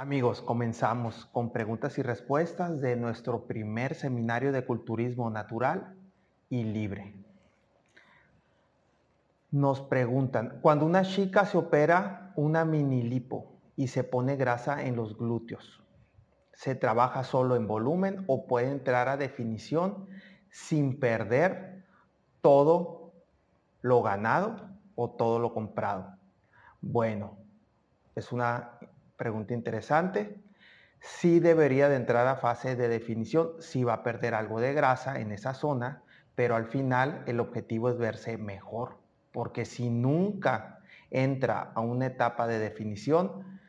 Amigos, 0.00 0.42
comenzamos 0.42 1.26
con 1.32 1.50
preguntas 1.50 1.98
y 1.98 2.02
respuestas 2.02 2.80
de 2.80 2.94
nuestro 2.94 3.48
primer 3.48 3.96
seminario 3.96 4.52
de 4.52 4.64
culturismo 4.64 5.28
natural 5.28 5.96
y 6.48 6.62
libre. 6.62 7.16
Nos 9.50 9.80
preguntan, 9.80 10.60
cuando 10.62 10.86
una 10.86 11.02
chica 11.02 11.46
se 11.46 11.58
opera 11.58 12.32
una 12.36 12.64
mini 12.64 13.02
lipo 13.02 13.58
y 13.74 13.88
se 13.88 14.04
pone 14.04 14.36
grasa 14.36 14.84
en 14.84 14.94
los 14.94 15.18
glúteos, 15.18 15.82
¿se 16.52 16.76
trabaja 16.76 17.24
solo 17.24 17.56
en 17.56 17.66
volumen 17.66 18.22
o 18.28 18.46
puede 18.46 18.70
entrar 18.70 19.08
a 19.08 19.16
definición 19.16 20.06
sin 20.48 21.00
perder 21.00 21.84
todo 22.40 23.14
lo 23.82 24.00
ganado 24.02 24.68
o 24.94 25.10
todo 25.10 25.40
lo 25.40 25.52
comprado? 25.52 26.14
Bueno, 26.80 27.36
es 28.14 28.30
una 28.30 28.78
pregunta 29.18 29.52
interesante. 29.52 30.40
Sí 31.00 31.40
debería 31.40 31.90
de 31.90 31.96
entrar 31.96 32.26
a 32.26 32.36
fase 32.36 32.76
de 32.76 32.88
definición, 32.88 33.50
si 33.58 33.84
va 33.84 33.94
a 33.94 34.02
perder 34.02 34.34
algo 34.34 34.60
de 34.60 34.72
grasa 34.72 35.20
en 35.20 35.32
esa 35.32 35.52
zona, 35.52 36.02
pero 36.34 36.56
al 36.56 36.66
final 36.66 37.24
el 37.26 37.40
objetivo 37.40 37.90
es 37.90 37.98
verse 37.98 38.38
mejor, 38.38 38.96
porque 39.32 39.64
si 39.64 39.90
nunca 39.90 40.78
entra 41.10 41.72
a 41.74 41.80
una 41.80 42.06
etapa 42.06 42.46
de 42.46 42.58
definición, 42.58 43.60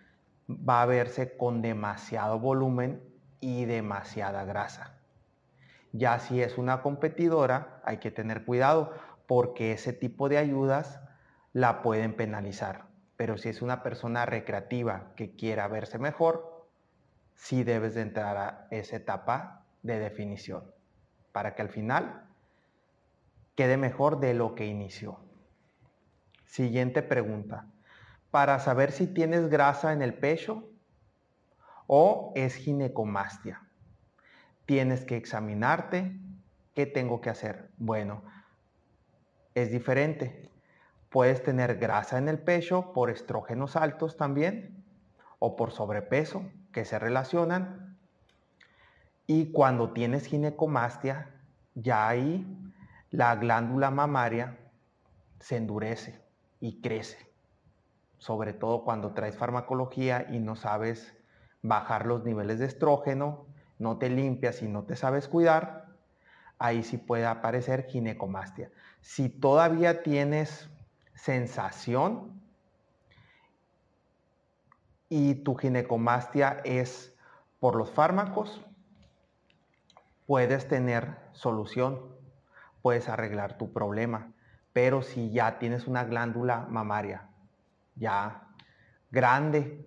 va 0.49 0.81
a 0.81 0.85
verse 0.85 1.35
con 1.35 1.61
demasiado 1.61 2.39
volumen 2.39 3.01
y 3.39 3.65
demasiada 3.65 4.45
grasa. 4.45 4.95
Ya 5.91 6.19
si 6.19 6.41
es 6.41 6.57
una 6.57 6.81
competidora, 6.81 7.81
hay 7.83 7.97
que 7.97 8.11
tener 8.11 8.45
cuidado 8.45 8.93
porque 9.27 9.71
ese 9.71 9.93
tipo 9.93 10.29
de 10.29 10.37
ayudas 10.37 10.99
la 11.53 11.81
pueden 11.81 12.15
penalizar. 12.15 12.88
Pero 13.19 13.37
si 13.37 13.49
es 13.49 13.61
una 13.61 13.83
persona 13.83 14.25
recreativa 14.25 15.11
que 15.17 15.35
quiera 15.35 15.67
verse 15.67 15.99
mejor, 15.99 16.65
sí 17.35 17.65
debes 17.65 17.95
de 17.95 18.01
entrar 18.03 18.37
a 18.37 18.67
esa 18.71 18.95
etapa 18.95 19.65
de 19.83 19.99
definición 19.99 20.63
para 21.33 21.53
que 21.53 21.61
al 21.61 21.67
final 21.67 22.23
quede 23.55 23.75
mejor 23.75 24.21
de 24.21 24.33
lo 24.33 24.55
que 24.55 24.67
inició. 24.67 25.19
Siguiente 26.45 27.03
pregunta. 27.03 27.67
Para 28.31 28.57
saber 28.59 28.93
si 28.93 29.05
tienes 29.05 29.49
grasa 29.49 29.91
en 29.91 30.01
el 30.01 30.13
pecho 30.13 30.69
o 31.87 32.31
es 32.37 32.55
ginecomastia. 32.55 33.67
Tienes 34.65 35.03
que 35.03 35.17
examinarte. 35.17 36.17
¿Qué 36.73 36.85
tengo 36.85 37.19
que 37.19 37.29
hacer? 37.29 37.69
Bueno, 37.79 38.23
es 39.55 39.71
diferente. 39.71 40.48
Puedes 41.09 41.41
tener 41.43 41.77
grasa 41.77 42.17
en 42.17 42.29
el 42.29 42.39
pecho 42.39 42.93
por 42.93 43.09
estrógenos 43.09 43.75
altos 43.75 44.15
también 44.15 44.83
o 45.39 45.55
por 45.55 45.71
sobrepeso 45.71 46.43
que 46.71 46.85
se 46.85 46.99
relacionan. 46.99 47.97
Y 49.25 49.51
cuando 49.51 49.91
tienes 49.91 50.25
ginecomastia, 50.25 51.35
ya 51.75 52.07
ahí 52.07 52.45
la 53.09 53.35
glándula 53.35 53.89
mamaria 53.89 54.57
se 55.39 55.57
endurece 55.57 56.21
y 56.59 56.81
crece. 56.81 57.29
Sobre 58.17 58.53
todo 58.53 58.83
cuando 58.83 59.13
traes 59.13 59.37
farmacología 59.37 60.27
y 60.29 60.39
no 60.39 60.55
sabes 60.55 61.15
bajar 61.61 62.05
los 62.05 62.23
niveles 62.23 62.59
de 62.59 62.65
estrógeno, 62.65 63.45
no 63.79 63.97
te 63.97 64.09
limpias 64.09 64.61
y 64.61 64.67
no 64.67 64.83
te 64.83 64.95
sabes 64.95 65.27
cuidar, 65.27 65.95
ahí 66.59 66.83
sí 66.83 66.97
puede 66.97 67.25
aparecer 67.25 67.85
ginecomastia. 67.85 68.71
Si 69.01 69.29
todavía 69.29 70.03
tienes 70.03 70.69
sensación 71.21 72.41
y 75.09 75.35
tu 75.35 75.55
ginecomastia 75.55 76.61
es 76.63 77.13
por 77.59 77.75
los 77.75 77.91
fármacos, 77.91 78.65
puedes 80.25 80.67
tener 80.67 81.17
solución, 81.33 81.99
puedes 82.81 83.09
arreglar 83.09 83.57
tu 83.57 83.73
problema. 83.73 84.31
Pero 84.71 85.01
si 85.01 85.31
ya 85.31 85.59
tienes 85.59 85.87
una 85.87 86.05
glándula 86.05 86.67
mamaria 86.69 87.27
ya 87.95 88.47
grande, 89.11 89.85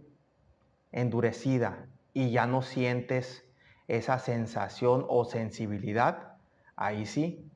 endurecida 0.90 1.86
y 2.12 2.30
ya 2.30 2.46
no 2.46 2.60
sientes 2.60 3.44
esa 3.88 4.18
sensación 4.18 5.06
o 5.08 5.24
sensibilidad, 5.24 6.34
ahí 6.76 7.06
sí, 7.06 7.50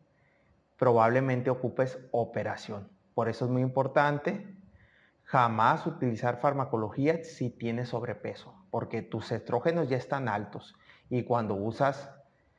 probablemente 0.79 1.51
ocupes 1.51 1.99
operación. 2.13 2.96
Por 3.17 3.31
eso 3.31 3.47
es 3.47 3.51
muy 3.51 3.63
importante 3.63 4.47
jamás 5.25 5.87
utilizar 5.87 6.37
farmacología 6.37 7.25
si 7.25 7.49
tienes 7.49 7.89
sobrepeso, 7.89 8.55
porque 8.71 9.01
tus 9.01 9.33
estrógenos 9.33 9.89
ya 9.89 9.97
están 9.97 10.29
altos 10.29 10.77
y 11.09 11.23
cuando 11.23 11.55
usas 11.55 12.11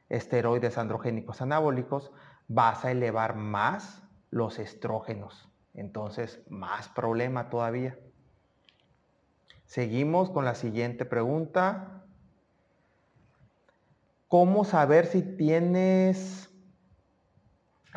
esteroides 0.09 0.79
androgénicos 0.79 1.43
anabólicos 1.43 2.11
vas 2.47 2.85
a 2.85 2.91
elevar 2.91 3.35
más 3.35 4.01
los 4.31 4.57
estrógenos. 4.57 5.47
Entonces, 5.75 6.41
más 6.49 6.89
problema 6.89 7.51
todavía. 7.51 7.95
Seguimos 9.67 10.31
con 10.31 10.43
la 10.43 10.55
siguiente 10.55 11.05
pregunta. 11.05 12.01
¿Cómo 14.27 14.65
saber 14.65 15.05
si 15.05 15.21
tienes 15.21 16.46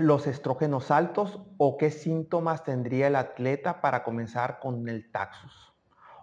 los 0.01 0.27
estrógenos 0.27 0.91
altos 0.91 1.41
o 1.59 1.77
qué 1.77 1.91
síntomas 1.91 2.65
tendría 2.65 3.07
el 3.07 3.17
atleta 3.17 3.81
para 3.81 4.03
comenzar 4.03 4.59
con 4.59 4.89
el 4.89 5.11
taxus. 5.11 5.73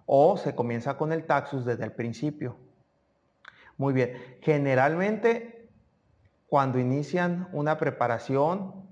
O 0.06 0.38
se 0.38 0.56
comienza 0.56 0.98
con 0.98 1.12
el 1.12 1.26
taxus 1.26 1.66
desde 1.66 1.84
el 1.84 1.92
principio. 1.92 2.58
Muy 3.78 3.94
bien, 3.94 4.38
generalmente 4.42 5.70
cuando 6.48 6.80
inician 6.80 7.50
una 7.52 7.78
preparación 7.78 8.88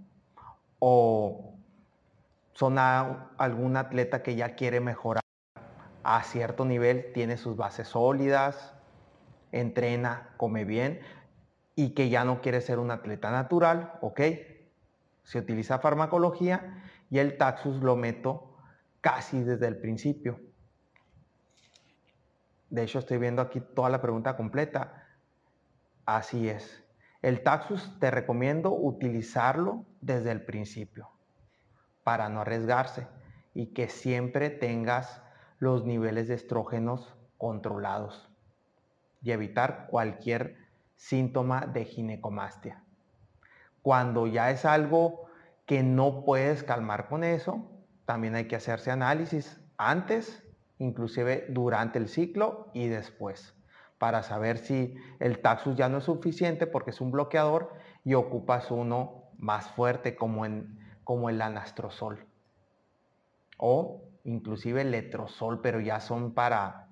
o 0.79 1.55
son 2.53 2.77
algún 2.77 3.77
atleta 3.77 4.23
que 4.23 4.35
ya 4.35 4.55
quiere 4.55 4.79
mejorar 4.79 5.23
a 6.03 6.23
cierto 6.23 6.65
nivel, 6.65 7.11
tiene 7.13 7.37
sus 7.37 7.57
bases 7.57 7.87
sólidas, 7.87 8.73
entrena, 9.51 10.29
come 10.37 10.63
bien 10.63 10.99
y 11.75 11.89
que 11.93 12.09
ya 12.09 12.23
no 12.23 12.41
quiere 12.41 12.61
ser 12.61 12.79
un 12.79 12.91
atleta 12.91 13.31
natural, 13.31 13.93
¿ok? 14.01 14.21
Se 15.25 15.39
utiliza 15.39 15.79
farmacología 15.79 16.81
y 17.09 17.19
el 17.19 17.37
taxus 17.37 17.81
lo 17.81 17.95
meto 17.95 18.55
casi 19.01 19.43
desde 19.43 19.67
el 19.67 19.77
principio. 19.77 20.39
De 22.69 22.83
hecho, 22.83 22.99
estoy 22.99 23.17
viendo 23.17 23.41
aquí 23.41 23.59
toda 23.59 23.89
la 23.89 24.01
pregunta 24.01 24.37
completa. 24.37 25.07
Así 26.05 26.47
es. 26.47 26.83
El 27.21 27.41
taxus 27.43 27.99
te 27.99 28.11
recomiendo 28.11 28.71
utilizarlo 28.71 29.85
desde 29.99 30.31
el 30.31 30.45
principio 30.45 31.09
para 32.03 32.29
no 32.29 32.41
arriesgarse 32.41 33.07
y 33.53 33.73
que 33.73 33.89
siempre 33.89 34.51
tengas 34.51 35.23
los 35.57 35.85
niveles 35.85 36.27
de 36.27 36.35
estrógenos 36.35 37.15
controlados 37.37 38.29
y 39.23 39.31
evitar 39.31 39.87
cualquier 39.87 40.57
síntoma 40.95 41.65
de 41.65 41.85
ginecomastia. 41.85 42.84
Cuando 43.85 44.25
ya 44.25 44.49
es 44.49 44.65
algo 44.65 45.27
que 45.67 45.83
no 45.83 46.25
puedes 46.25 46.63
calmar 46.63 47.07
con 47.07 47.23
eso, 47.23 47.69
también 48.05 48.33
hay 48.33 48.47
que 48.47 48.55
hacerse 48.55 48.89
análisis 48.89 49.61
antes, 49.77 50.43
inclusive 50.79 51.45
durante 51.49 51.99
el 51.99 52.09
ciclo 52.09 52.71
y 52.73 52.87
después, 52.87 53.53
para 53.99 54.23
saber 54.23 54.57
si 54.57 54.95
el 55.19 55.39
taxus 55.39 55.75
ya 55.75 55.87
no 55.87 55.99
es 55.99 56.05
suficiente 56.05 56.65
porque 56.65 56.89
es 56.89 56.99
un 56.99 57.11
bloqueador 57.11 57.73
y 58.03 58.15
ocupas 58.15 58.71
uno 58.71 59.25
más 59.37 59.69
fuerte 59.69 60.15
como, 60.15 60.47
en, 60.47 60.79
como 61.03 61.29
el 61.29 61.39
anastrozol. 61.39 62.25
O 63.59 64.01
inclusive 64.23 64.81
el 64.81 64.89
letrozol, 64.89 65.61
pero 65.61 65.79
ya 65.79 65.99
son 65.99 66.33
para, 66.33 66.87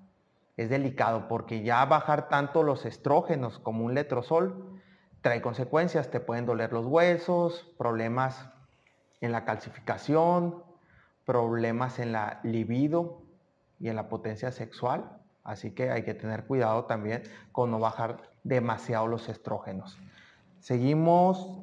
es 0.56 0.70
delicado 0.70 1.26
porque 1.26 1.64
ya 1.64 1.84
bajar 1.86 2.28
tanto 2.28 2.62
los 2.62 2.86
estrógenos 2.86 3.58
como 3.58 3.84
un 3.84 3.94
letrozol 3.94 4.73
trae 5.24 5.40
consecuencias, 5.40 6.10
te 6.10 6.20
pueden 6.20 6.44
doler 6.44 6.74
los 6.74 6.84
huesos, 6.84 7.66
problemas 7.78 8.46
en 9.22 9.32
la 9.32 9.46
calcificación, 9.46 10.62
problemas 11.24 11.98
en 11.98 12.12
la 12.12 12.40
libido 12.42 13.22
y 13.80 13.88
en 13.88 13.96
la 13.96 14.10
potencia 14.10 14.52
sexual. 14.52 15.16
Así 15.42 15.70
que 15.70 15.90
hay 15.90 16.02
que 16.02 16.12
tener 16.12 16.44
cuidado 16.44 16.84
también 16.84 17.22
con 17.52 17.70
no 17.70 17.78
bajar 17.78 18.18
demasiado 18.42 19.06
los 19.06 19.30
estrógenos. 19.30 19.96
Seguimos. 20.60 21.58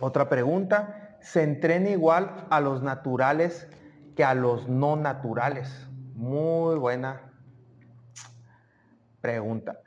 Otra 0.00 0.30
pregunta. 0.30 1.18
¿Se 1.20 1.42
entrena 1.42 1.90
igual 1.90 2.46
a 2.48 2.58
los 2.60 2.82
naturales 2.82 3.68
que 4.16 4.24
a 4.24 4.32
los 4.32 4.66
no 4.66 4.96
naturales? 4.96 5.86
Muy 6.14 6.76
buena 6.76 7.20
pregunta. 9.20 9.78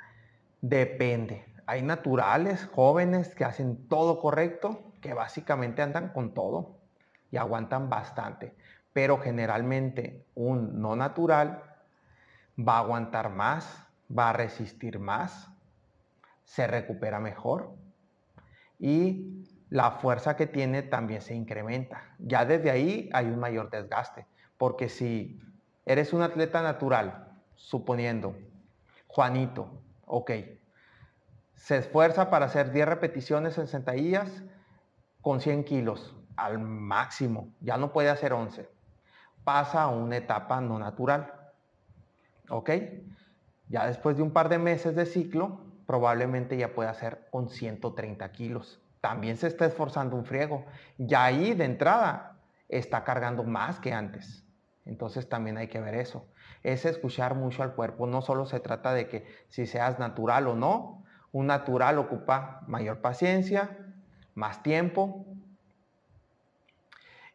Depende. 0.61 1.46
Hay 1.67 1.81
naturales, 1.81 2.65
jóvenes 2.73 3.35
que 3.35 3.43
hacen 3.43 3.87
todo 3.89 4.19
correcto, 4.21 4.93
que 5.01 5.13
básicamente 5.13 5.81
andan 5.81 6.13
con 6.13 6.33
todo 6.33 6.77
y 7.29 7.35
aguantan 7.35 7.89
bastante. 7.89 8.55
Pero 8.93 9.19
generalmente 9.19 10.25
un 10.33 10.81
no 10.81 10.95
natural 10.95 11.61
va 12.57 12.77
a 12.77 12.79
aguantar 12.79 13.29
más, 13.29 13.85
va 14.17 14.29
a 14.29 14.33
resistir 14.33 14.97
más, 14.97 15.49
se 16.45 16.67
recupera 16.67 17.19
mejor 17.19 17.75
y 18.79 19.45
la 19.69 19.91
fuerza 19.91 20.37
que 20.37 20.47
tiene 20.47 20.83
también 20.83 21.21
se 21.21 21.35
incrementa. 21.35 22.15
Ya 22.17 22.45
desde 22.45 22.71
ahí 22.71 23.09
hay 23.11 23.25
un 23.25 23.39
mayor 23.39 23.69
desgaste, 23.69 24.25
porque 24.57 24.87
si 24.87 25.41
eres 25.85 26.13
un 26.13 26.21
atleta 26.21 26.61
natural, 26.61 27.27
suponiendo, 27.55 28.37
Juanito, 29.07 29.81
ok, 30.05 30.31
se 31.57 31.77
esfuerza 31.77 32.29
para 32.29 32.45
hacer 32.45 32.71
10 32.71 32.87
repeticiones 32.87 33.57
en 33.57 33.67
sentadillas 33.67 34.43
con 35.21 35.41
100 35.41 35.65
kilos 35.65 36.15
al 36.37 36.59
máximo, 36.59 37.53
ya 37.59 37.77
no 37.77 37.91
puede 37.91 38.09
hacer 38.09 38.31
11, 38.31 38.69
pasa 39.43 39.83
a 39.83 39.87
una 39.87 40.15
etapa 40.15 40.61
no 40.61 40.79
natural, 40.79 41.33
ok, 42.49 42.69
ya 43.67 43.85
después 43.85 44.15
de 44.15 44.23
un 44.23 44.31
par 44.31 44.47
de 44.47 44.59
meses 44.59 44.95
de 44.95 45.05
ciclo, 45.05 45.59
probablemente 45.85 46.55
ya 46.55 46.73
pueda 46.73 46.91
hacer 46.91 47.27
con 47.29 47.49
130 47.49 48.31
kilos 48.31 48.81
también 49.01 49.37
se 49.37 49.47
está 49.47 49.65
esforzando 49.65 50.15
un 50.15 50.25
friego. 50.25 50.65
Y 50.97 51.13
ahí 51.15 51.53
de 51.53 51.65
entrada 51.65 52.39
está 52.67 53.03
cargando 53.03 53.43
más 53.43 53.79
que 53.79 53.93
antes. 53.93 54.45
Entonces 54.85 55.29
también 55.29 55.57
hay 55.57 55.67
que 55.67 55.79
ver 55.79 55.95
eso. 55.95 56.27
Es 56.63 56.85
escuchar 56.85 57.35
mucho 57.35 57.63
al 57.63 57.73
cuerpo. 57.73 58.07
No 58.07 58.21
solo 58.21 58.45
se 58.45 58.59
trata 58.59 58.93
de 58.93 59.07
que 59.07 59.25
si 59.47 59.65
seas 59.65 59.99
natural 59.99 60.47
o 60.47 60.55
no. 60.55 61.03
Un 61.37 61.45
natural 61.45 61.99
ocupa 61.99 62.63
mayor 62.65 62.99
paciencia, 62.99 63.77
más 64.33 64.63
tiempo 64.63 65.27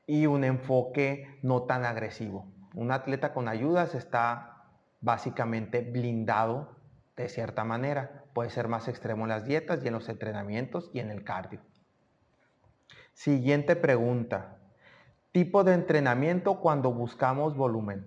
y 0.08 0.26
un 0.26 0.42
enfoque 0.42 1.38
no 1.42 1.62
tan 1.62 1.84
agresivo. 1.84 2.44
Un 2.74 2.90
atleta 2.90 3.32
con 3.32 3.46
ayudas 3.46 3.94
está 3.94 4.64
básicamente 5.00 5.82
blindado 5.82 6.74
de 7.14 7.28
cierta 7.28 7.62
manera. 7.62 8.24
Puede 8.32 8.50
ser 8.50 8.66
más 8.66 8.88
extremo 8.88 9.22
en 9.22 9.28
las 9.28 9.44
dietas 9.44 9.84
y 9.84 9.86
en 9.86 9.94
los 9.94 10.08
entrenamientos 10.08 10.90
y 10.92 10.98
en 10.98 11.12
el 11.12 11.22
cardio. 11.22 11.60
Siguiente 13.12 13.76
pregunta. 13.76 14.56
Tipo 15.30 15.62
de 15.62 15.74
entrenamiento 15.74 16.58
cuando 16.58 16.92
buscamos 16.92 17.56
volumen. 17.56 18.04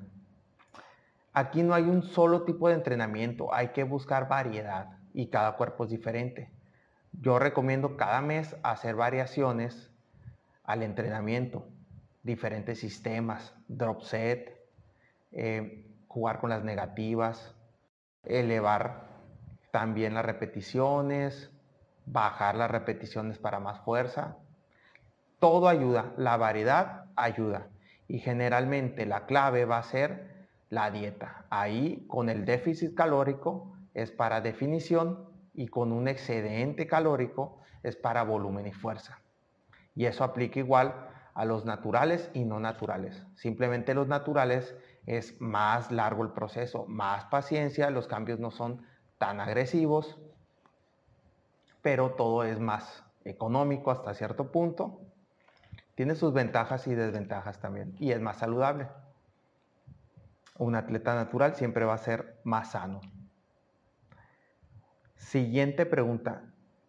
Aquí 1.32 1.64
no 1.64 1.74
hay 1.74 1.84
un 1.84 2.04
solo 2.04 2.44
tipo 2.44 2.68
de 2.68 2.74
entrenamiento, 2.74 3.54
hay 3.54 3.70
que 3.70 3.86
buscar 3.86 4.28
variedad 4.28 4.95
y 5.16 5.28
cada 5.28 5.54
cuerpo 5.54 5.86
es 5.86 5.90
diferente. 5.90 6.52
Yo 7.14 7.40
recomiendo 7.40 7.96
cada 7.96 8.22
mes 8.22 8.56
hacer 8.64 8.96
variaciones 8.96 9.90
al 10.66 10.84
entrenamiento, 10.84 11.66
diferentes 12.22 12.80
sistemas, 12.80 13.56
drop 13.70 14.02
set, 14.02 14.54
eh, 15.32 15.88
jugar 16.10 16.42
con 16.42 16.50
las 16.50 16.66
negativas, 16.66 17.56
elevar 18.26 19.08
también 19.72 20.14
las 20.14 20.26
repeticiones, 20.26 21.50
bajar 22.06 22.56
las 22.56 22.70
repeticiones 22.70 23.38
para 23.38 23.62
más 23.62 23.80
fuerza. 23.80 24.36
Todo 25.40 25.70
ayuda, 25.70 26.14
la 26.18 26.36
variedad 26.36 27.06
ayuda. 27.16 27.68
Y 28.10 28.20
generalmente 28.20 29.06
la 29.06 29.26
clave 29.26 29.64
va 29.64 29.78
a 29.78 29.84
ser 29.84 30.48
la 30.70 30.92
dieta. 30.92 31.46
Ahí 31.50 32.06
con 32.10 32.30
el 32.30 32.44
déficit 32.44 32.96
calórico 32.96 33.75
es 33.96 34.12
para 34.12 34.42
definición 34.42 35.28
y 35.56 35.68
con 35.70 35.92
un 35.92 36.08
excedente 36.08 36.86
calórico 36.86 37.58
es 37.82 37.96
para 37.96 38.24
volumen 38.24 38.68
y 38.68 38.74
fuerza. 38.74 39.20
Y 39.96 40.06
eso 40.06 40.24
aplica 40.24 40.60
igual 40.60 40.94
a 41.34 41.46
los 41.46 41.66
naturales 41.66 42.30
y 42.34 42.44
no 42.44 42.60
naturales. 42.60 43.26
Simplemente 43.36 43.94
los 43.94 44.08
naturales 44.08 44.76
es 45.06 45.40
más 45.42 45.92
largo 45.92 46.24
el 46.24 46.32
proceso, 46.32 46.86
más 46.88 47.26
paciencia, 47.26 47.90
los 47.90 48.08
cambios 48.08 48.40
no 48.40 48.52
son 48.52 48.86
tan 49.18 49.40
agresivos, 49.40 50.18
pero 51.82 52.12
todo 52.12 52.44
es 52.44 52.60
más 52.60 53.04
económico 53.24 53.92
hasta 53.92 54.14
cierto 54.14 54.52
punto. 54.52 55.00
Tiene 55.96 56.16
sus 56.16 56.34
ventajas 56.34 56.88
y 56.88 56.96
desventajas 56.96 57.60
también 57.60 57.96
y 58.00 58.12
es 58.12 58.20
más 58.20 58.38
saludable. 58.38 58.88
Un 60.58 60.76
atleta 60.76 61.16
natural 61.16 61.56
siempre 61.56 61.86
va 61.86 61.94
a 61.94 61.98
ser 61.98 62.40
más 62.44 62.72
sano. 62.72 63.02
Siguiente 65.16 65.86
pregunta. 65.86 66.44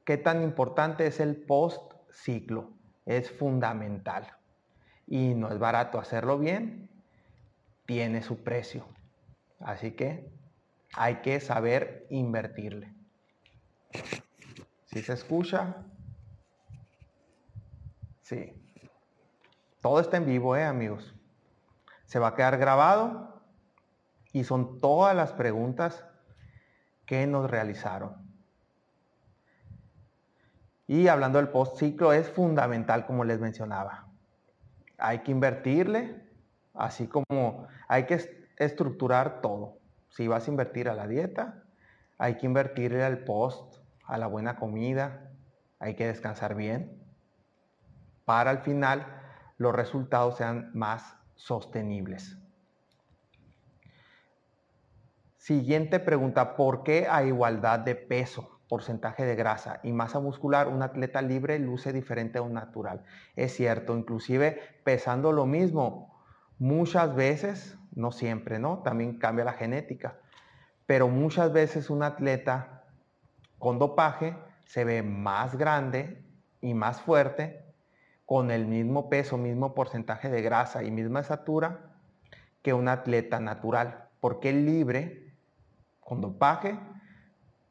¿Qué 0.05 0.17
tan 0.17 0.43
importante 0.43 1.07
es 1.07 1.21
el 1.21 1.37
post 1.37 1.95
ciclo? 2.11 2.71
Es 3.05 3.31
fundamental 3.31 4.27
y 5.07 5.35
no 5.35 5.51
es 5.51 5.59
barato 5.59 5.99
hacerlo 5.99 6.39
bien 6.39 6.89
tiene 7.87 8.23
su 8.23 8.43
precio. 8.43 8.85
Así 9.61 9.93
que 9.93 10.29
hay 10.95 11.17
que 11.17 11.41
saber 11.41 12.07
invertirle. 12.11 12.93
Si 14.87 15.03
se 15.03 15.15
escucha, 15.15 15.77
sí. 18.23 18.53
Todo 19.81 20.01
está 20.01 20.17
en 20.17 20.27
vivo, 20.27 20.57
¿eh, 20.57 20.65
amigos? 20.65 21.15
Se 22.05 22.19
va 22.19 22.29
a 22.29 22.35
quedar 22.35 22.59
grabado 22.59 23.41
y 24.33 24.45
son 24.45 24.81
todas 24.81 25.15
las 25.15 25.33
preguntas 25.33 26.05
que 27.07 27.27
nos 27.27 27.51
realizaron. 27.51 28.15
Y 30.87 31.09
hablando 31.09 31.39
del 31.39 31.49
post 31.49 31.79
ciclo, 31.79 32.13
es 32.13 32.29
fundamental, 32.29 33.07
como 33.07 33.25
les 33.25 33.41
mencionaba. 33.41 34.07
Hay 34.99 35.21
que 35.21 35.33
invertirle 35.33 36.27
Así 36.77 37.07
como 37.09 37.67
hay 37.89 38.05
que 38.05 38.47
estructurar 38.59 39.41
todo. 39.41 39.79
Si 40.11 40.29
vas 40.29 40.47
a 40.47 40.51
invertir 40.51 40.89
a 40.89 40.95
la 40.95 41.07
dieta, 41.07 41.63
hay 42.19 42.37
que 42.37 42.47
invertirle 42.47 43.03
al 43.03 43.25
post, 43.25 43.79
a 44.05 44.19
la 44.19 44.27
buena 44.27 44.57
comida, 44.57 45.31
hay 45.79 45.95
que 45.95 46.07
descansar 46.07 46.55
bien, 46.55 47.03
para 48.25 48.51
al 48.51 48.59
final 48.59 49.07
los 49.59 49.75
resultados 49.75 50.37
sean 50.37 50.71
más 50.75 51.17
sostenibles. 51.35 52.39
Siguiente 55.47 56.01
pregunta, 56.01 56.57
¿por 56.57 56.83
qué 56.83 57.07
a 57.09 57.23
igualdad 57.23 57.79
de 57.79 57.95
peso, 57.95 58.59
porcentaje 58.69 59.25
de 59.25 59.37
grasa 59.37 59.79
y 59.85 59.93
masa 59.93 60.19
muscular 60.19 60.67
un 60.67 60.83
atleta 60.83 61.23
libre 61.23 61.61
luce 61.61 61.93
diferente 61.93 62.39
a 62.39 62.43
un 62.43 62.55
natural? 62.55 63.05
Es 63.37 63.55
cierto, 63.55 63.97
inclusive 63.97 64.59
pesando 64.83 65.31
lo 65.31 65.47
mismo, 65.47 66.21
Muchas 66.59 67.15
veces, 67.15 67.79
no 67.95 68.11
siempre, 68.11 68.59
¿no? 68.59 68.79
También 68.79 69.19
cambia 69.19 69.45
la 69.45 69.53
genética, 69.53 70.19
pero 70.85 71.07
muchas 71.07 71.53
veces 71.53 71.91
un 71.91 72.03
atleta 72.03 72.83
con 73.61 73.79
dopaje 73.79 74.37
se 74.65 74.85
ve 74.85 75.05
más 75.05 75.55
grande 75.57 76.25
y 76.61 76.75
más 76.75 77.03
fuerte 77.03 77.73
con 78.25 78.51
el 78.51 78.67
mismo 78.67 79.09
peso, 79.09 79.39
mismo 79.39 79.75
porcentaje 79.75 80.29
de 80.29 80.43
grasa 80.43 80.83
y 80.83 80.91
misma 80.91 81.21
estatura 81.21 81.93
que 82.63 82.73
un 82.73 82.89
atleta 82.89 83.39
natural, 83.39 84.09
porque 84.19 84.49
el 84.49 84.67
libre 84.67 85.26
con 86.07 86.21
dopaje 86.21 86.79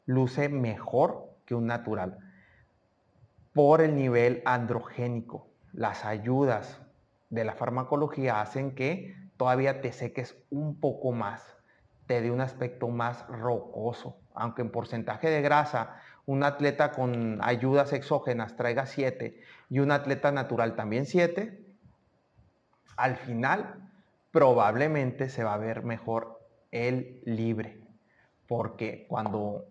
luce 0.06 0.50
mejor 0.50 1.30
que 1.46 1.56
un 1.56 1.68
natural 1.68 2.20
por 3.54 3.80
el 3.80 3.96
nivel 3.96 4.42
androgénico, 4.46 5.48
las 5.72 6.04
ayudas, 6.04 6.82
de 7.30 7.46
la 7.46 7.54
farmacología 7.54 8.42
hacen 8.42 8.76
que 8.76 9.16
todavía 9.38 9.80
te 9.80 9.94
seques 9.94 10.38
un 10.50 10.80
poco 10.82 11.14
más, 11.14 11.42
te 12.06 12.22
dé 12.22 12.32
un 12.32 12.42
aspecto 12.42 12.90
más 12.90 13.26
rocoso. 13.28 14.18
Aunque 14.34 14.62
en 14.62 14.72
porcentaje 14.72 15.30
de 15.30 15.42
grasa 15.42 16.02
un 16.26 16.44
atleta 16.44 16.92
con 16.92 17.40
ayudas 17.42 17.94
exógenas 17.94 18.58
traiga 18.58 18.86
7 18.86 19.40
y 19.70 19.80
un 19.80 19.92
atleta 19.92 20.34
natural 20.34 20.76
también 20.76 21.06
7, 21.06 21.66
al 22.98 23.16
final 23.16 23.90
probablemente 24.32 25.30
se 25.30 25.46
va 25.46 25.54
a 25.54 25.58
ver 25.58 25.84
mejor 25.84 26.42
el 26.72 27.22
libre. 27.24 27.85
Porque 28.48 29.06
cuando 29.08 29.66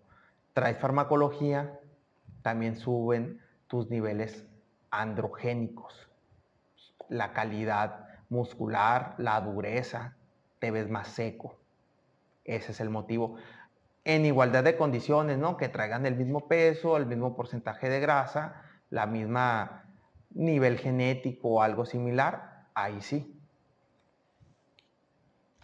traes 0.53 0.77
farmacología, 0.77 1.79
también 2.41 2.75
suben 2.75 3.41
tus 3.67 3.89
niveles 3.89 4.45
androgénicos 4.91 6.09
la 7.09 7.33
calidad 7.33 8.07
muscular, 8.29 9.15
la 9.17 9.39
dureza, 9.41 10.15
te 10.59 10.71
ves 10.71 10.89
más 10.89 11.07
seco. 11.09 11.57
Ese 12.43 12.71
es 12.71 12.79
el 12.79 12.89
motivo. 12.89 13.35
En 14.03 14.25
igualdad 14.25 14.63
de 14.63 14.77
condiciones, 14.77 15.37
¿no? 15.37 15.57
Que 15.57 15.69
traigan 15.69 16.05
el 16.05 16.15
mismo 16.15 16.47
peso, 16.47 16.97
el 16.97 17.05
mismo 17.05 17.35
porcentaje 17.35 17.89
de 17.89 17.99
grasa, 17.99 18.61
la 18.89 19.05
misma 19.07 19.83
nivel 20.31 20.77
genético 20.77 21.49
o 21.49 21.61
algo 21.61 21.85
similar, 21.85 22.67
ahí 22.73 23.01
sí. 23.01 23.39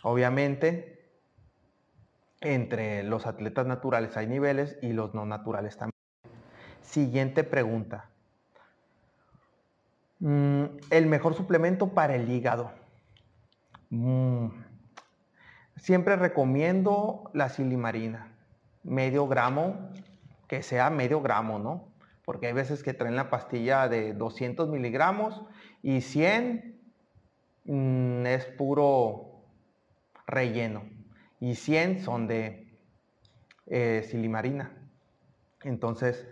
Obviamente, 0.03 1.00
entre 2.41 3.03
los 3.03 3.27
atletas 3.27 3.65
naturales 3.65 4.17
hay 4.17 4.27
niveles 4.27 4.77
y 4.81 4.93
los 4.93 5.13
no 5.13 5.25
naturales 5.25 5.77
también. 5.77 5.91
Siguiente 6.81 7.43
pregunta. 7.43 8.09
Mm, 10.19 10.65
el 10.89 11.05
mejor 11.05 11.35
suplemento 11.35 11.89
para 11.93 12.15
el 12.15 12.29
hígado. 12.29 12.71
Mm, 13.89 14.49
Siempre 15.81 16.15
recomiendo 16.15 17.31
la 17.33 17.49
silimarina, 17.49 18.35
medio 18.83 19.27
gramo, 19.27 19.89
que 20.47 20.61
sea 20.61 20.91
medio 20.91 21.21
gramo, 21.21 21.57
¿no? 21.57 21.87
Porque 22.23 22.45
hay 22.45 22.53
veces 22.53 22.83
que 22.83 22.93
traen 22.93 23.15
la 23.15 23.31
pastilla 23.31 23.89
de 23.89 24.13
200 24.13 24.69
miligramos 24.69 25.41
y 25.81 26.01
100 26.01 26.79
mm, 27.65 28.25
es 28.27 28.45
puro 28.45 29.41
relleno 30.27 30.83
y 31.41 31.55
100 31.55 32.03
son 32.03 32.27
de 32.27 32.71
eh, 33.65 34.07
silimarina. 34.09 34.71
Entonces, 35.63 36.27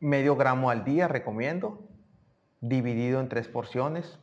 medio 0.00 0.36
gramo 0.36 0.70
al 0.70 0.84
día 0.84 1.08
recomiendo, 1.08 1.88
dividido 2.60 3.20
en 3.20 3.28
tres 3.28 3.48
porciones. 3.48 4.18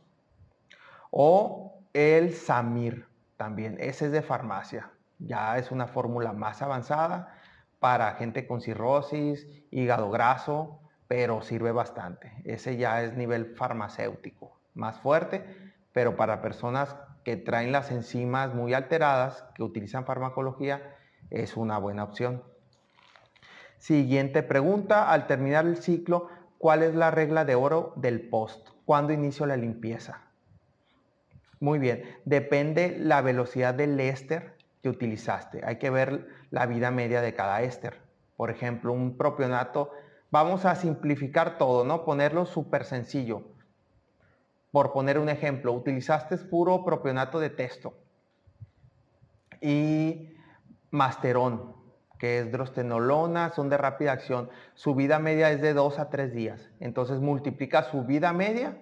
O 1.10 1.82
el 1.92 2.32
Samir 2.32 3.06
también, 3.36 3.76
ese 3.80 4.06
es 4.06 4.12
de 4.12 4.22
farmacia, 4.22 4.90
ya 5.18 5.58
es 5.58 5.70
una 5.70 5.86
fórmula 5.86 6.32
más 6.32 6.62
avanzada 6.62 7.34
para 7.78 8.14
gente 8.14 8.46
con 8.46 8.62
cirrosis, 8.62 9.46
hígado 9.70 10.10
graso, 10.10 10.80
pero 11.06 11.42
sirve 11.42 11.72
bastante. 11.72 12.32
Ese 12.44 12.78
ya 12.78 13.02
es 13.02 13.14
nivel 13.14 13.56
farmacéutico, 13.56 14.58
más 14.74 15.00
fuerte, 15.00 15.44
pero 15.92 16.16
para 16.16 16.40
personas 16.40 16.96
que 17.24 17.36
traen 17.36 17.72
las 17.72 17.90
enzimas 17.90 18.54
muy 18.54 18.74
alteradas, 18.74 19.44
que 19.54 19.62
utilizan 19.62 20.06
farmacología, 20.06 20.96
es 21.30 21.56
una 21.56 21.78
buena 21.78 22.04
opción. 22.04 22.42
Siguiente 23.78 24.42
pregunta, 24.42 25.10
al 25.10 25.26
terminar 25.26 25.66
el 25.66 25.76
ciclo, 25.78 26.28
¿cuál 26.58 26.82
es 26.82 26.94
la 26.94 27.10
regla 27.10 27.44
de 27.44 27.54
oro 27.54 27.94
del 27.96 28.28
post? 28.28 28.68
¿Cuándo 28.84 29.12
inicio 29.12 29.46
la 29.46 29.56
limpieza? 29.56 30.30
Muy 31.60 31.78
bien, 31.78 32.02
depende 32.24 32.96
la 32.98 33.20
velocidad 33.20 33.74
del 33.74 33.98
éster 34.00 34.56
que 34.82 34.88
utilizaste. 34.88 35.62
Hay 35.64 35.76
que 35.76 35.90
ver 35.90 36.26
la 36.50 36.66
vida 36.66 36.90
media 36.90 37.20
de 37.20 37.34
cada 37.34 37.62
éster. 37.62 38.00
Por 38.36 38.50
ejemplo, 38.50 38.92
un 38.92 39.16
propionato, 39.16 39.90
vamos 40.30 40.64
a 40.64 40.74
simplificar 40.74 41.58
todo, 41.58 41.84
¿no? 41.84 42.04
Ponerlo 42.04 42.46
súper 42.46 42.84
sencillo. 42.84 43.44
Por 44.70 44.92
poner 44.92 45.18
un 45.18 45.28
ejemplo, 45.28 45.72
utilizaste 45.72 46.36
puro 46.38 46.84
propionato 46.84 47.40
de 47.40 47.50
testo 47.50 47.94
y 49.60 50.34
masterón, 50.90 51.74
que 52.18 52.38
es 52.38 52.52
drostenolona, 52.52 53.50
son 53.50 53.68
de 53.68 53.78
rápida 53.78 54.12
acción. 54.12 54.50
Su 54.74 54.94
vida 54.94 55.18
media 55.18 55.50
es 55.50 55.60
de 55.60 55.72
2 55.72 55.98
a 55.98 56.10
3 56.10 56.32
días. 56.32 56.70
Entonces 56.80 57.20
multiplica 57.20 57.82
su 57.84 58.04
vida 58.04 58.32
media 58.32 58.78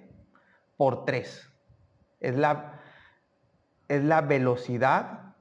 por 0.76 1.04
3. 1.04 1.52
Es 2.21 2.37
la, 2.37 2.80
es 3.88 4.02
la 4.04 4.21
velocidad, 4.23 5.35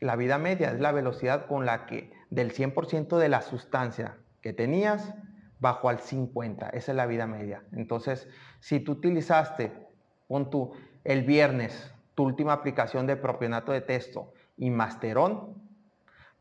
la 0.00 0.16
vida 0.16 0.38
media 0.38 0.70
es 0.70 0.80
la 0.80 0.92
velocidad 0.92 1.46
con 1.46 1.66
la 1.66 1.86
que 1.86 2.12
del 2.30 2.52
100% 2.52 3.18
de 3.18 3.28
la 3.28 3.42
sustancia 3.42 4.16
que 4.40 4.52
tenías 4.52 5.14
bajo 5.60 5.88
al 5.88 6.00
50. 6.00 6.70
Esa 6.70 6.92
es 6.92 6.96
la 6.96 7.06
vida 7.06 7.26
media. 7.26 7.62
Entonces, 7.72 8.28
si 8.60 8.80
tú 8.80 8.92
utilizaste, 8.92 9.72
pon 10.26 10.50
tú, 10.50 10.72
el 11.04 11.22
viernes, 11.22 11.92
tu 12.14 12.24
última 12.24 12.52
aplicación 12.52 13.06
de 13.06 13.16
propionato 13.16 13.72
de 13.72 13.80
texto 13.80 14.32
y 14.56 14.70
masterón, 14.70 15.54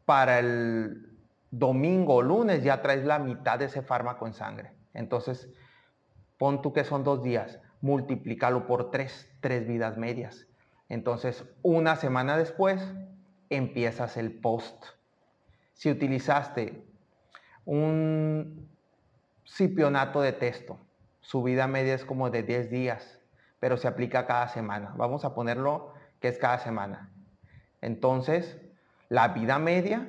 para 0.05 0.39
el 0.39 1.17
domingo 1.51 2.15
o 2.15 2.21
lunes 2.21 2.63
ya 2.63 2.81
traes 2.81 3.05
la 3.05 3.19
mitad 3.19 3.59
de 3.59 3.65
ese 3.65 3.81
fármaco 3.81 4.27
en 4.27 4.33
sangre. 4.33 4.71
Entonces, 4.93 5.49
pon 6.37 6.61
tú 6.61 6.73
que 6.73 6.83
son 6.83 7.03
dos 7.03 7.23
días, 7.23 7.59
multiplícalo 7.81 8.67
por 8.67 8.91
tres, 8.91 9.29
tres 9.41 9.67
vidas 9.67 9.97
medias. 9.97 10.47
Entonces, 10.89 11.43
una 11.63 11.95
semana 11.95 12.37
después, 12.37 12.81
empiezas 13.49 14.17
el 14.17 14.31
post. 14.31 14.85
Si 15.73 15.91
utilizaste 15.91 16.83
un 17.65 18.69
cipionato 19.47 20.21
de 20.21 20.33
texto. 20.33 20.77
Su 21.21 21.43
vida 21.43 21.67
media 21.67 21.93
es 21.93 22.05
como 22.05 22.29
de 22.29 22.43
10 22.43 22.69
días, 22.69 23.19
pero 23.59 23.77
se 23.77 23.87
aplica 23.87 24.27
cada 24.27 24.47
semana. 24.49 24.93
Vamos 24.97 25.25
a 25.25 25.33
ponerlo 25.33 25.93
que 26.19 26.27
es 26.27 26.37
cada 26.37 26.59
semana. 26.59 27.09
Entonces, 27.81 28.57
la 29.09 29.29
vida 29.29 29.59
media 29.59 30.07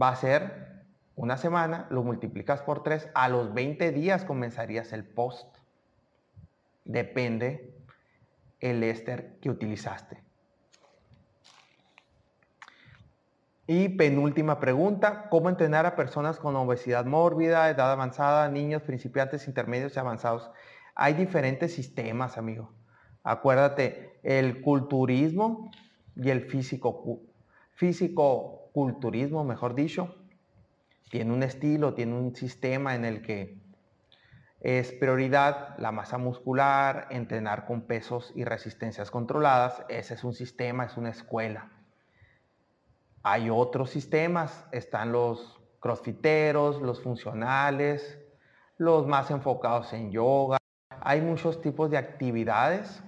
va 0.00 0.10
a 0.10 0.16
ser 0.16 0.84
una 1.14 1.36
semana, 1.36 1.86
lo 1.90 2.02
multiplicas 2.02 2.62
por 2.62 2.82
3, 2.82 3.10
a 3.14 3.28
los 3.28 3.52
20 3.54 3.92
días 3.92 4.24
comenzarías 4.24 4.92
el 4.92 5.04
post. 5.04 5.56
Depende 6.84 7.74
el 8.60 8.82
éster 8.82 9.38
que 9.40 9.50
utilizaste. 9.50 10.22
Y 13.74 13.88
penúltima 13.88 14.60
pregunta, 14.60 15.30
¿cómo 15.30 15.48
entrenar 15.48 15.86
a 15.86 15.96
personas 15.96 16.38
con 16.38 16.54
obesidad 16.56 17.06
mórbida, 17.06 17.70
edad 17.70 17.90
avanzada, 17.90 18.50
niños, 18.50 18.82
principiantes, 18.82 19.48
intermedios 19.48 19.96
y 19.96 19.98
avanzados? 19.98 20.50
Hay 20.94 21.14
diferentes 21.14 21.72
sistemas, 21.72 22.36
amigo. 22.36 22.70
Acuérdate, 23.22 24.20
el 24.24 24.60
culturismo 24.60 25.70
y 26.14 26.28
el 26.28 26.50
físico, 26.50 27.22
físico 27.72 28.68
culturismo, 28.74 29.42
mejor 29.42 29.74
dicho, 29.74 30.16
tiene 31.10 31.32
un 31.32 31.42
estilo, 31.42 31.94
tiene 31.94 32.14
un 32.14 32.36
sistema 32.36 32.94
en 32.94 33.06
el 33.06 33.22
que 33.22 33.58
es 34.60 34.92
prioridad 34.92 35.78
la 35.78 35.92
masa 35.92 36.18
muscular, 36.18 37.06
entrenar 37.08 37.64
con 37.64 37.86
pesos 37.86 38.34
y 38.36 38.44
resistencias 38.44 39.10
controladas. 39.10 39.82
Ese 39.88 40.12
es 40.12 40.24
un 40.24 40.34
sistema, 40.34 40.84
es 40.84 40.98
una 40.98 41.08
escuela. 41.08 41.70
Hay 43.22 43.50
otros 43.50 43.90
sistemas, 43.90 44.66
están 44.72 45.12
los 45.12 45.60
crossfiteros, 45.80 46.80
los 46.82 47.02
funcionales, 47.02 48.18
los 48.78 49.06
más 49.06 49.30
enfocados 49.30 49.92
en 49.92 50.10
yoga. 50.10 50.58
Hay 51.00 51.20
muchos 51.20 51.60
tipos 51.60 51.90
de 51.90 51.98
actividades 51.98 53.02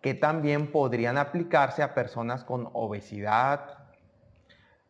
que 0.00 0.14
también 0.14 0.72
podrían 0.72 1.16
aplicarse 1.16 1.82
a 1.82 1.94
personas 1.94 2.44
con 2.44 2.68
obesidad, 2.72 3.78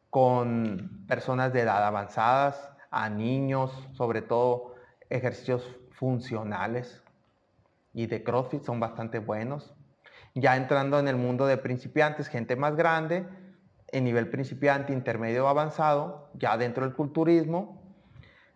con 0.08 1.04
personas 1.06 1.52
de 1.52 1.60
edad 1.60 1.86
avanzadas, 1.86 2.70
a 2.90 3.08
niños, 3.08 3.70
sobre 3.92 4.22
todo 4.22 4.74
ejercicios 5.08 5.64
funcionales 5.92 7.02
y 7.94 8.06
de 8.06 8.22
CrossFit 8.22 8.62
son 8.64 8.80
bastante 8.80 9.18
buenos. 9.18 9.74
Ya 10.34 10.56
entrando 10.56 10.98
en 10.98 11.08
el 11.08 11.16
mundo 11.16 11.46
de 11.46 11.58
principiantes, 11.58 12.28
gente 12.28 12.56
más 12.56 12.76
grande, 12.76 13.26
en 13.92 14.04
nivel 14.04 14.28
principiante, 14.28 14.92
intermedio 14.92 15.44
o 15.44 15.48
avanzado, 15.48 16.30
ya 16.34 16.56
dentro 16.56 16.84
del 16.84 16.94
culturismo, 16.94 17.80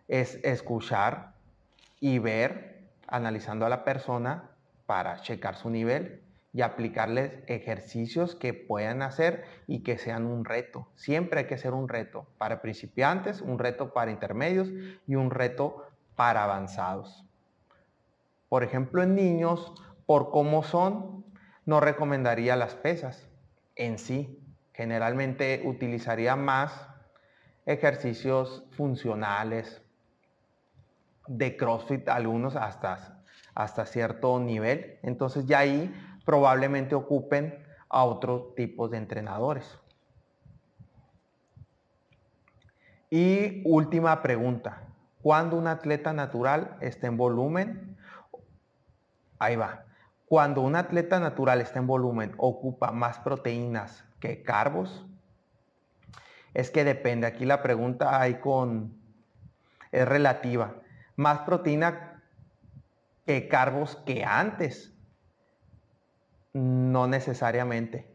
es 0.07 0.39
escuchar 0.43 1.33
y 1.99 2.19
ver, 2.19 2.89
analizando 3.07 3.65
a 3.65 3.69
la 3.69 3.83
persona 3.83 4.49
para 4.85 5.21
checar 5.21 5.55
su 5.55 5.69
nivel 5.69 6.21
y 6.53 6.61
aplicarles 6.61 7.33
ejercicios 7.45 8.35
que 8.35 8.53
puedan 8.53 9.01
hacer 9.03 9.45
y 9.67 9.83
que 9.83 9.97
sean 9.97 10.25
un 10.25 10.43
reto. 10.43 10.87
Siempre 10.95 11.41
hay 11.41 11.45
que 11.45 11.57
ser 11.57 11.73
un 11.73 11.87
reto 11.87 12.25
para 12.37 12.61
principiantes, 12.61 13.41
un 13.41 13.59
reto 13.59 13.93
para 13.93 14.11
intermedios 14.11 14.69
y 15.05 15.15
un 15.15 15.29
reto 15.29 15.85
para 16.15 16.43
avanzados. 16.43 17.25
Por 18.49 18.63
ejemplo, 18.63 19.03
en 19.03 19.13
niños, 19.13 19.73
por 20.05 20.31
cómo 20.31 20.63
son, 20.63 21.25
no 21.65 21.79
recomendaría 21.79 22.55
las 22.55 22.73
pesas 22.75 23.27
en 23.75 23.99
sí, 23.99 24.39
generalmente 24.77 25.63
utilizaría 25.65 26.35
más 26.35 26.87
ejercicios 27.65 28.63
funcionales 28.69 29.81
de 31.25 31.57
CrossFit, 31.57 32.07
algunos 32.07 32.55
hasta, 32.55 33.23
hasta 33.55 33.87
cierto 33.87 34.39
nivel. 34.39 34.99
Entonces 35.01 35.47
ya 35.47 35.59
ahí 35.59 35.91
probablemente 36.25 36.93
ocupen 36.93 37.65
a 37.89 38.03
otros 38.03 38.53
tipos 38.53 38.91
de 38.91 38.97
entrenadores. 38.97 39.79
Y 43.09 43.63
última 43.65 44.21
pregunta. 44.21 44.83
¿Cuándo 45.23 45.57
un 45.57 45.65
atleta 45.65 46.13
natural 46.13 46.77
está 46.81 47.07
en 47.07 47.17
volumen? 47.17 47.97
Ahí 49.39 49.55
va. 49.55 49.86
Cuando 50.27 50.61
un 50.61 50.75
atleta 50.75 51.21
natural 51.21 51.61
está 51.61 51.79
en 51.79 51.87
volumen, 51.87 52.33
ocupa 52.37 52.91
más 52.91 53.17
proteínas 53.19 54.03
que 54.19 54.43
carbos? 54.43 55.05
Es 56.53 56.69
que 56.69 56.83
depende. 56.83 57.27
Aquí 57.27 57.45
la 57.45 57.61
pregunta 57.63 58.19
hay 58.19 58.41
con 58.41 58.93
es 59.93 60.05
relativa. 60.05 60.75
Más 61.15 61.39
proteína 61.39 62.21
que 63.25 63.47
carbos 63.47 63.95
que 64.05 64.25
antes. 64.25 64.93
No 66.51 67.07
necesariamente. 67.07 68.13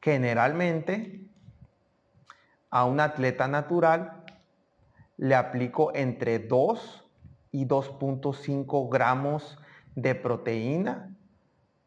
Generalmente 0.00 1.26
a 2.70 2.84
un 2.84 3.00
atleta 3.00 3.48
natural 3.48 4.22
le 5.16 5.34
aplico 5.34 5.92
entre 5.96 6.38
2 6.38 7.10
y 7.50 7.66
2.5 7.66 8.88
gramos 8.88 9.58
de 9.96 10.14
proteína 10.14 11.16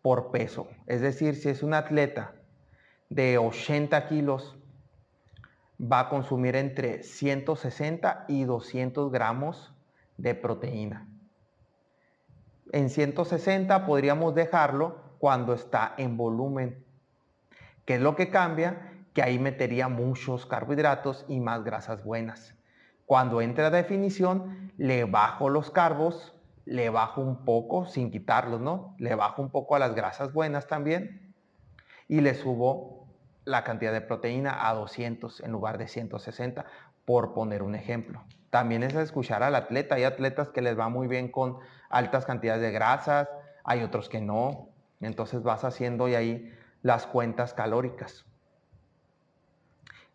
por 0.03 0.29
peso. 0.29 0.67
Es 0.86 1.01
decir, 1.01 1.36
si 1.36 1.50
es 1.50 1.63
un 1.63 1.74
atleta 1.74 2.36
de 3.10 3.39
80 3.39 4.07
kilos 4.07 4.55
va 5.81 6.01
a 6.01 6.10
consumir 6.10 6.55
entre 6.55 7.01
160 7.01 8.25
y 8.27 8.43
200 8.43 9.12
gramos 9.12 9.74
de 10.17 10.36
proteína. 10.36 11.07
En 12.72 12.89
160 12.89 13.86
podríamos 13.86 14.36
dejarlo 14.36 14.98
cuando 15.19 15.53
está 15.53 15.95
en 15.98 16.17
volumen. 16.17 16.83
¿Qué 17.86 17.95
es 17.95 18.01
lo 18.01 18.15
que 18.15 18.29
cambia? 18.29 18.91
Que 19.13 19.24
ahí 19.24 19.39
metería 19.39 19.88
muchos 19.88 20.45
carbohidratos 20.45 21.25
y 21.29 21.39
más 21.39 21.63
grasas 21.63 22.03
buenas. 22.03 22.55
Cuando 23.05 23.41
entra 23.41 23.67
a 23.67 23.69
definición, 23.69 24.72
le 24.77 25.05
bajo 25.05 25.50
los 25.50 25.72
carbos, 25.72 26.33
le 26.65 26.89
bajo 26.89 27.22
un 27.22 27.43
poco, 27.46 27.86
sin 27.86 28.12
quitarlos, 28.12 28.62
¿no? 28.62 28.96
Le 28.98 29.15
bajo 29.15 29.41
un 29.41 29.50
poco 29.50 29.75
a 29.75 29.79
las 29.79 29.96
grasas 29.96 30.34
buenas 30.34 30.67
también 30.67 31.34
y 32.08 32.22
le 32.22 32.36
subo 32.36 33.08
la 33.46 33.63
cantidad 33.63 33.91
de 33.91 34.01
proteína 34.01 34.70
a 34.70 34.74
200 34.74 35.41
en 35.41 35.51
lugar 35.51 35.77
de 35.77 35.88
160, 35.88 36.65
por 37.05 37.34
poner 37.34 37.63
un 37.63 37.75
ejemplo. 37.75 38.24
También 38.50 38.84
es 38.84 38.93
escuchar 38.96 39.43
al 39.43 39.55
atleta. 39.55 39.96
Hay 39.96 40.03
atletas 40.03 40.50
que 40.50 40.62
les 40.62 40.77
va 40.77 40.88
muy 40.88 41.08
bien 41.08 41.29
con 41.29 41.58
altas 41.89 42.25
cantidades 42.25 42.62
de 42.62 42.72
grasas, 42.72 43.27
hay 43.63 43.84
otros 43.84 44.10
que 44.10 44.22
no. 44.22 44.70
Entonces 45.01 45.43
vas 45.43 45.63
haciendo 45.65 46.08
y 46.08 46.15
ahí 46.15 46.53
las 46.82 47.08
cuentas 47.08 47.53
calóricas. 47.53 48.25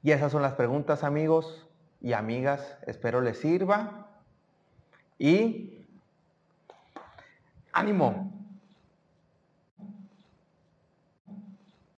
Y 0.03 0.13
esas 0.13 0.33
son 0.33 0.43
las 0.43 0.55
preguntas, 0.55 1.05
amigos 1.05 1.69
y 2.01 2.13
amigas. 2.13 2.79
Espero 2.87 3.21
les 3.21 3.39
sirva. 3.41 4.07
Y 5.19 5.78
animal. 7.75 8.38